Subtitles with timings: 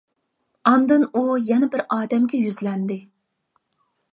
[0.69, 2.99] ئاندىن ئۇ يەنە بىر ئادەمگە يۈزلەندى.